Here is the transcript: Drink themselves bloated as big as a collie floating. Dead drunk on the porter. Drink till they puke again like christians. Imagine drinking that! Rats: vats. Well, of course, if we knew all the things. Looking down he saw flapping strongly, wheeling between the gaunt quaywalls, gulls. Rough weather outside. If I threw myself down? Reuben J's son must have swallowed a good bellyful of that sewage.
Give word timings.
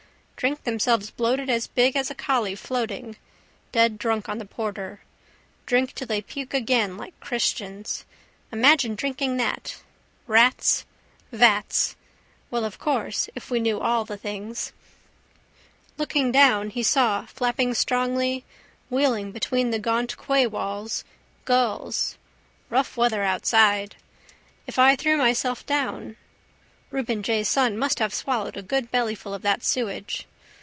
Drink 0.41 0.63
themselves 0.63 1.11
bloated 1.11 1.51
as 1.51 1.67
big 1.67 1.95
as 1.95 2.09
a 2.09 2.15
collie 2.15 2.55
floating. 2.55 3.15
Dead 3.71 3.99
drunk 3.99 4.27
on 4.27 4.39
the 4.39 4.45
porter. 4.45 5.01
Drink 5.67 5.93
till 5.93 6.07
they 6.07 6.23
puke 6.23 6.55
again 6.55 6.97
like 6.97 7.13
christians. 7.19 8.05
Imagine 8.51 8.95
drinking 8.95 9.37
that! 9.37 9.83
Rats: 10.25 10.83
vats. 11.31 11.95
Well, 12.49 12.65
of 12.65 12.79
course, 12.79 13.29
if 13.35 13.51
we 13.51 13.59
knew 13.59 13.79
all 13.79 14.03
the 14.03 14.17
things. 14.17 14.73
Looking 15.99 16.31
down 16.31 16.71
he 16.71 16.81
saw 16.81 17.27
flapping 17.27 17.75
strongly, 17.75 18.43
wheeling 18.89 19.31
between 19.31 19.69
the 19.69 19.77
gaunt 19.77 20.17
quaywalls, 20.17 21.03
gulls. 21.45 22.17
Rough 22.71 22.97
weather 22.97 23.21
outside. 23.21 23.95
If 24.65 24.79
I 24.79 24.95
threw 24.95 25.17
myself 25.17 25.63
down? 25.67 26.17
Reuben 26.89 27.21
J's 27.21 27.47
son 27.47 27.77
must 27.77 27.99
have 27.99 28.11
swallowed 28.11 28.57
a 28.57 28.63
good 28.63 28.89
bellyful 28.91 29.35
of 29.35 29.43
that 29.43 29.63
sewage. 29.63 30.25